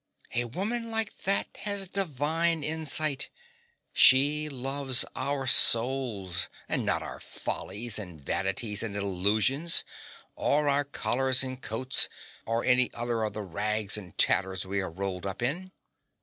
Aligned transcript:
A 0.33 0.45
woman 0.45 0.89
like 0.89 1.15
that 1.25 1.57
has 1.57 1.87
divine 1.87 2.63
insight: 2.63 3.29
she 3.93 4.49
loves 4.49 5.05
our 5.15 5.45
souls, 5.45 6.47
and 6.67 6.83
not 6.83 7.03
our 7.03 7.19
follies 7.19 7.99
and 7.99 8.19
vanities 8.19 8.81
and 8.81 8.95
illusions, 8.97 9.83
or 10.35 10.67
our 10.67 10.85
collars 10.85 11.43
and 11.43 11.61
coats, 11.61 12.09
or 12.47 12.65
any 12.65 12.91
other 12.95 13.21
of 13.21 13.33
the 13.33 13.43
rags 13.43 13.95
and 13.95 14.17
tatters 14.17 14.65
we 14.65 14.81
are 14.81 14.89
rolled 14.89 15.27
up 15.27 15.43
in. 15.43 15.71